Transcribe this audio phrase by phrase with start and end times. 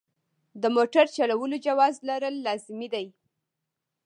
[0.61, 3.07] د موټر چلولو جواز لرل لازمي دي.